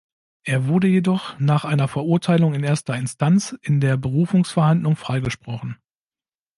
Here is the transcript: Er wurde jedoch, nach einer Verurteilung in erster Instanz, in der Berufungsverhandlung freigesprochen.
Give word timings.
Er 0.41 0.65
wurde 0.67 0.87
jedoch, 0.87 1.37
nach 1.37 1.63
einer 1.63 1.87
Verurteilung 1.87 2.55
in 2.55 2.63
erster 2.63 2.95
Instanz, 2.95 3.55
in 3.61 3.79
der 3.79 3.97
Berufungsverhandlung 3.97 4.95
freigesprochen. 4.95 5.77